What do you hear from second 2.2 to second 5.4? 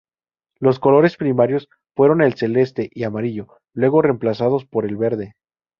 el celeste y amarillo, luego reemplazados por el verde.